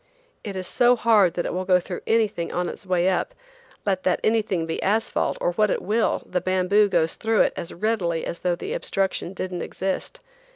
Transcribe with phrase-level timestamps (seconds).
[0.43, 3.35] It is so hard that it will go through anything on its way up;
[3.85, 7.71] let that anything be asphalt or what it will, the bamboo goes through it as
[7.71, 10.19] readily as though the obstruction didn't exist.